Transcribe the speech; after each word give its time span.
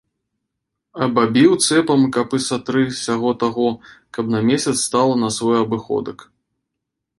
Абабіў 1.07 1.51
цэпам 1.65 2.01
капы 2.15 2.39
са 2.47 2.57
тры 2.71 2.81
сяго-таго, 3.03 3.67
каб 4.19 4.33
на 4.39 4.43
месяц 4.51 4.75
стала 4.87 5.13
на 5.27 5.33
свой 5.39 5.57
абыходак. 5.65 6.29